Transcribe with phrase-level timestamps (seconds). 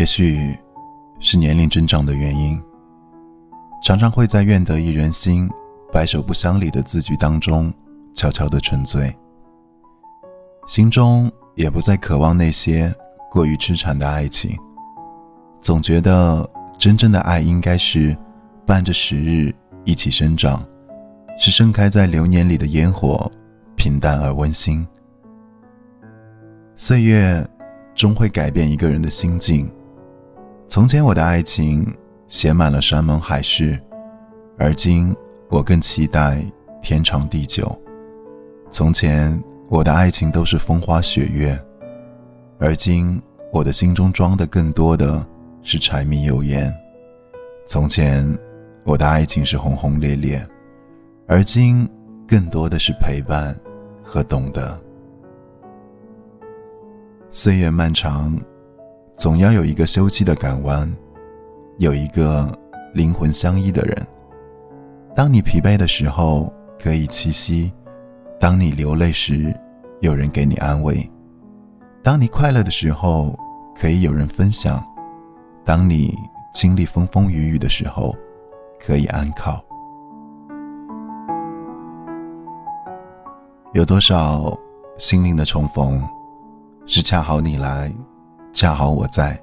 [0.00, 0.56] 也许
[1.18, 2.58] 是年龄增长的原因，
[3.82, 5.46] 常常会在“愿得一人心，
[5.92, 7.70] 白首不相离”的字句当中
[8.14, 9.14] 悄悄的沉醉，
[10.66, 12.90] 心中也不再渴望那些
[13.30, 14.58] 过于痴缠的爱情，
[15.60, 16.48] 总觉得
[16.78, 18.16] 真正的爱应该是
[18.64, 19.54] 伴着时日
[19.84, 20.66] 一起生长，
[21.38, 23.30] 是盛开在流年里的烟火，
[23.76, 24.88] 平淡而温馨。
[26.74, 27.46] 岁月
[27.94, 29.70] 终会改变一个人的心境。
[30.70, 31.84] 从前我的爱情
[32.28, 33.76] 写满了山盟海誓，
[34.56, 35.12] 而今
[35.48, 36.44] 我更期待
[36.80, 37.76] 天长地久。
[38.70, 41.60] 从前我的爱情都是风花雪月，
[42.60, 43.20] 而今
[43.52, 45.26] 我的心中装的更多的
[45.60, 46.72] 是柴米油盐。
[47.66, 48.24] 从前
[48.84, 50.46] 我的爱情是轰轰烈烈，
[51.26, 51.84] 而今
[52.28, 53.58] 更多的是陪伴
[54.04, 54.80] 和懂得。
[57.32, 58.40] 岁月漫长，
[59.20, 60.90] 总要有一个休憩的港湾，
[61.76, 62.50] 有一个
[62.94, 64.06] 灵魂相依的人。
[65.14, 66.50] 当你疲惫的时候，
[66.82, 67.70] 可以栖息；
[68.40, 69.54] 当你流泪时，
[70.00, 71.06] 有人给你安慰；
[72.02, 73.38] 当你快乐的时候，
[73.78, 74.82] 可以有人分享；
[75.66, 76.16] 当你
[76.50, 78.16] 经历风风雨雨的时候，
[78.80, 79.62] 可以安靠。
[83.74, 84.58] 有多少
[84.96, 86.02] 心灵的重逢？
[86.86, 87.92] 是恰好你来，
[88.52, 89.40] 恰好我在。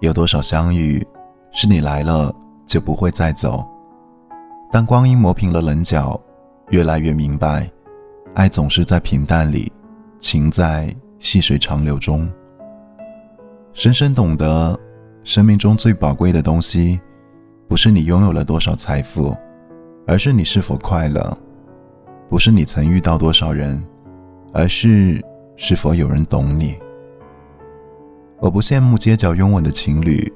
[0.00, 1.06] 有多少相遇，
[1.52, 2.34] 是你来了
[2.66, 3.64] 就不会再走。
[4.72, 6.20] 当光阴磨平了棱角，
[6.68, 7.70] 越来越明白，
[8.34, 9.72] 爱总是在平淡里，
[10.18, 12.30] 情在细水长流中。
[13.72, 14.78] 深深懂得，
[15.24, 17.00] 生命中最宝贵的东西，
[17.68, 19.36] 不是你拥有了多少财富，
[20.06, 21.20] 而是你是否快乐；
[22.28, 23.82] 不是你曾遇到多少人，
[24.52, 25.24] 而是。
[25.62, 26.74] 是否有人懂你？
[28.40, 30.32] 我不羡慕街角拥吻的情侣，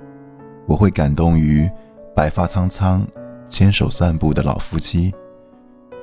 [0.66, 1.68] 我会感动于
[2.14, 3.06] 白发苍苍、
[3.48, 5.10] 牵手散步的老夫妻，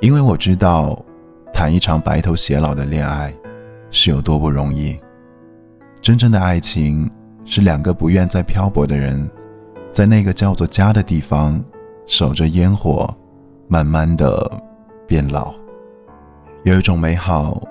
[0.02, 1.00] 因为我知道，
[1.54, 3.32] 谈一场白头偕老的恋爱
[3.92, 5.00] 是有多不容易。
[6.02, 7.08] 真正的爱情
[7.46, 9.30] 是两个不愿再漂泊的人，
[9.92, 11.64] 在那个叫做家的地方，
[12.08, 13.08] 守着烟火，
[13.68, 14.52] 慢慢的
[15.06, 15.54] 变老。
[16.64, 17.62] 有一种美好。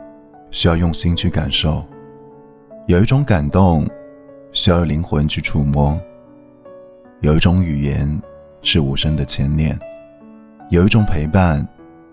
[0.52, 1.80] 需要用心去感受，
[2.88, 3.86] 有一种感动，
[4.52, 5.96] 需要灵魂去触摸；
[7.20, 8.20] 有一种语言
[8.62, 9.78] 是无声的牵念，
[10.70, 11.66] 有一种陪伴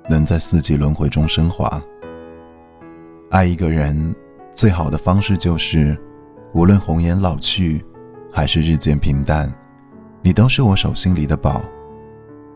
[0.07, 1.81] 能在四季轮回中升华。
[3.31, 4.15] 爱一个人
[4.53, 5.97] 最好的方式就是，
[6.53, 7.83] 无论红颜老去，
[8.31, 9.51] 还是日渐平淡，
[10.21, 11.61] 你都是我手心里的宝。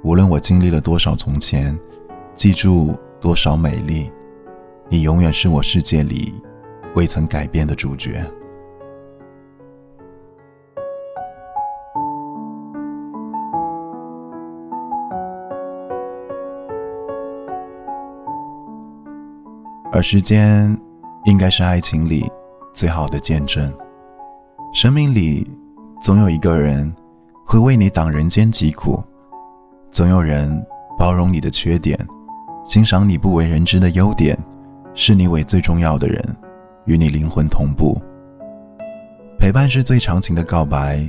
[0.03, 1.77] 无论我经历了多少从前，
[2.35, 4.11] 记住多少美丽。
[4.89, 6.33] 你永远是我世界里
[6.95, 8.23] 未曾改变的主角。
[20.01, 20.75] 而时间，
[21.25, 22.27] 应该是爱情里
[22.73, 23.71] 最好的见证。
[24.73, 25.47] 生命里，
[26.01, 26.91] 总有一个人
[27.45, 28.99] 会为你挡人间疾苦，
[29.91, 30.51] 总有人
[30.97, 31.95] 包容你的缺点，
[32.65, 34.35] 欣赏你不为人知的优点。
[34.95, 36.19] 视你为最重要的人，
[36.85, 37.95] 与你灵魂同步。
[39.37, 41.07] 陪伴是最长情的告白。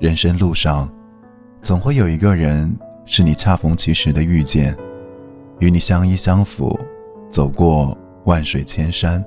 [0.00, 0.90] 人生路上，
[1.62, 2.76] 总会有一个人
[3.06, 4.76] 是你恰逢其时的遇见，
[5.60, 6.76] 与你相依相扶，
[7.30, 9.24] 走过万水千山，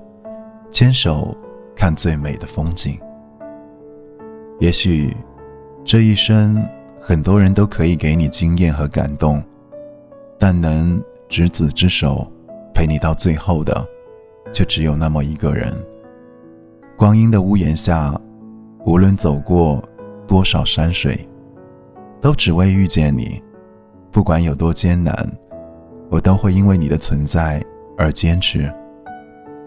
[0.69, 1.35] 牵手
[1.75, 2.99] 看最美的风景。
[4.59, 5.15] 也许
[5.83, 6.63] 这一生，
[6.99, 9.41] 很多人都可以给你惊艳和感动，
[10.37, 12.29] 但能执子之手。
[12.75, 13.87] 陪你到最后的，
[14.51, 15.71] 却只有那么一个人。
[16.97, 18.19] 光阴的屋檐下，
[18.83, 19.81] 无论走过
[20.27, 21.29] 多少山水，
[22.19, 23.41] 都只为遇见你。
[24.11, 25.15] 不管有多艰难，
[26.09, 27.63] 我都会因为你的存在
[27.97, 28.73] 而坚持。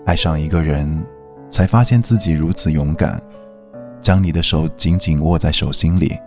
[0.04, 1.04] 爱上一个人，
[1.48, 3.20] 才发现自己如此勇敢，
[4.00, 6.18] 将你的手紧紧握在手心里，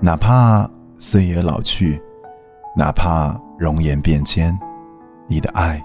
[0.00, 0.68] 哪怕
[0.98, 2.00] 岁月老去，
[2.76, 4.58] 哪怕容颜变迁，
[5.28, 5.82] 你的爱。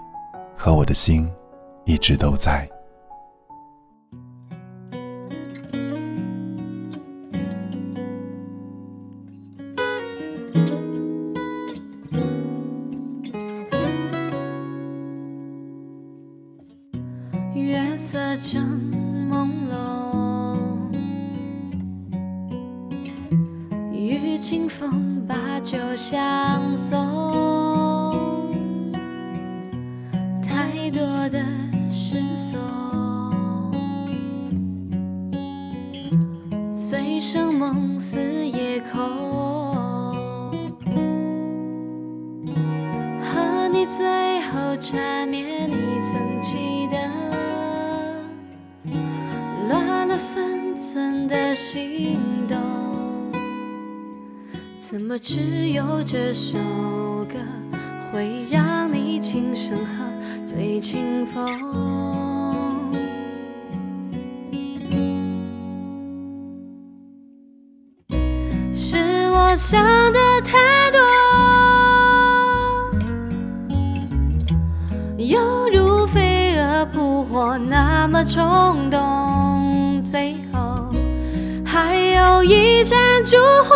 [0.61, 1.31] 和我的心
[1.85, 2.69] 一直都在。
[17.99, 18.63] 月色正
[19.29, 20.55] 朦胧，
[23.91, 26.97] 与清风把酒相送。
[30.41, 31.43] 太多的
[31.91, 32.57] 失措，
[36.73, 39.28] 醉生梦死夜空。
[51.71, 52.17] 心
[52.47, 52.57] 动
[54.79, 56.57] 怎么只有这首
[57.29, 57.35] 歌
[58.11, 60.03] 会让你轻声喝
[60.47, 60.79] 醉？
[60.79, 61.45] 清风
[68.73, 69.79] 是我想
[70.11, 70.57] 的太
[70.89, 70.99] 多，
[75.17, 75.39] 犹
[75.71, 80.01] 如飞蛾扑火那么冲动。
[80.01, 80.48] 最后。
[82.79, 83.35] 一盏烛
[83.65, 83.75] 火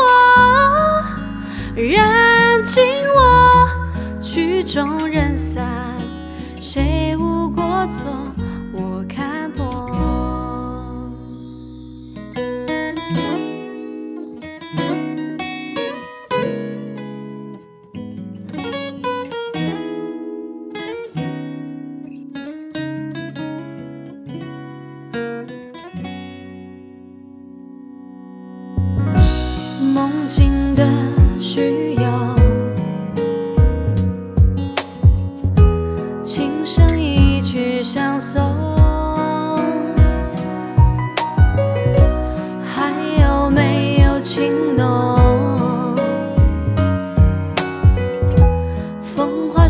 [1.75, 2.81] 燃尽，
[3.13, 3.67] 我
[4.21, 5.67] 曲终人散，
[6.61, 8.32] 谁无过错？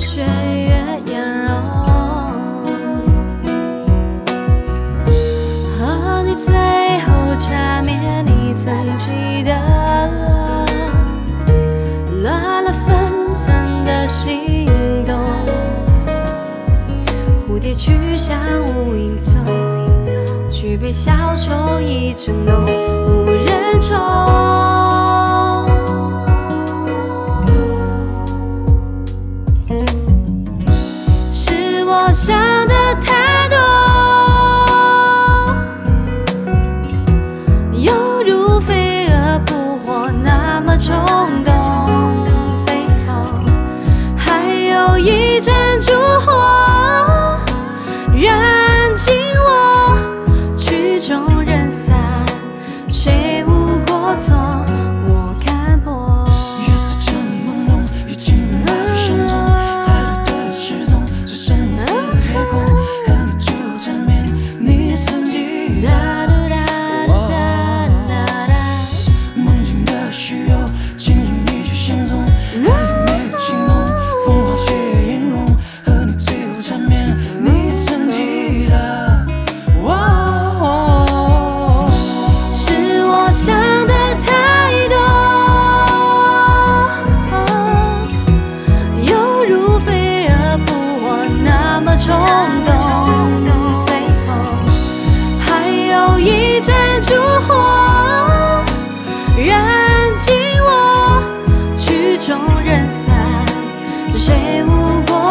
[0.05, 1.53] 水月颜容
[5.79, 6.53] 和你最
[6.99, 9.55] 后缠绵你曾记得
[12.21, 14.67] 乱了分寸的心
[15.07, 15.17] 动
[17.47, 19.41] 蝴蝶去向无影踪
[20.51, 21.63] 举杯消愁。
[21.81, 22.65] 意正浓
[23.07, 23.97] 无人宠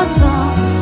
[0.09, 0.82] 错